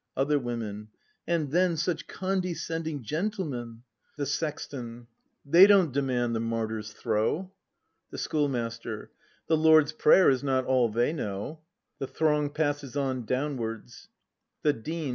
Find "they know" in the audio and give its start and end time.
10.89-11.59